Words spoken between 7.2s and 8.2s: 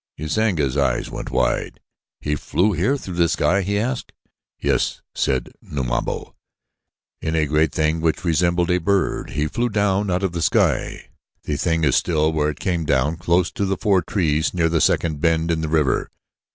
"In a great thing